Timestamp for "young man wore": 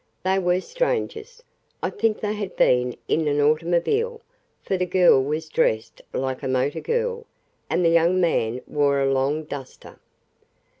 7.89-8.99